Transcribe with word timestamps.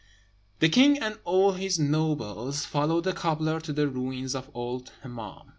The 0.61 0.67
king 0.69 0.97
and 0.97 1.19
all 1.25 1.51
his 1.51 1.77
nobles 1.77 2.65
followed 2.65 3.03
the 3.03 3.13
cobbler 3.13 3.59
to 3.61 3.71
the 3.71 3.87
ruins 3.87 4.33
of 4.33 4.47
the 4.47 4.53
old 4.53 4.91
Hemmâm. 5.03 5.45